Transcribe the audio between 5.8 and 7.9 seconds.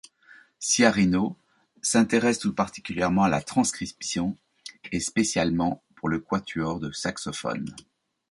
pour le quatuors de saxophones.